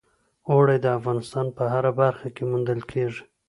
[0.51, 3.23] اوړي د افغانستان په هره برخه کې موندل کېږي.